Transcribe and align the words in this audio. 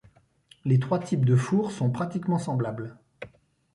Les 0.65 0.79
trois 0.79 0.97
types 0.97 1.25
de 1.25 1.35
four 1.35 1.71
sont 1.71 1.91
pratiquement 1.91 2.39
semblables. 2.39 2.97